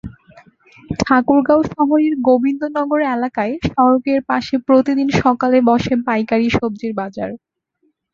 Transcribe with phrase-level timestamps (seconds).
[1.01, 7.29] ঠাকুরগাঁও শহরের গোবিন্দনগর এলাকায় সড়কের পাশে প্রতিদিন সকালে বসে পাইকারি সবজির বাজার।